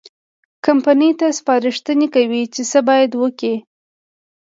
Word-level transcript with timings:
کمپنۍ 0.65 1.11
ته 1.19 1.27
سپارښتنې 1.39 2.07
کوي 2.15 2.41
چې 2.53 2.61
څه 2.71 2.79
باید 2.89 3.11
وکړي. 3.21 3.55